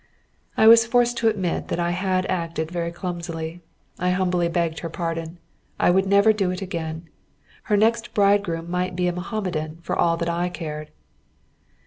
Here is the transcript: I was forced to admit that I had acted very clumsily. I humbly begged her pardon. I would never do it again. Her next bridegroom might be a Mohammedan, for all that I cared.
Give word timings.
I 0.57 0.65
was 0.67 0.87
forced 0.87 1.17
to 1.17 1.27
admit 1.27 1.67
that 1.67 1.79
I 1.79 1.91
had 1.91 2.25
acted 2.25 2.71
very 2.71 2.91
clumsily. 2.91 3.61
I 3.99 4.09
humbly 4.09 4.47
begged 4.47 4.79
her 4.79 4.89
pardon. 4.89 5.37
I 5.79 5.91
would 5.91 6.07
never 6.07 6.33
do 6.33 6.49
it 6.49 6.59
again. 6.59 7.07
Her 7.65 7.77
next 7.77 8.15
bridegroom 8.15 8.67
might 8.67 8.95
be 8.95 9.07
a 9.07 9.13
Mohammedan, 9.13 9.77
for 9.83 9.95
all 9.95 10.17
that 10.17 10.27
I 10.27 10.49
cared. 10.49 10.89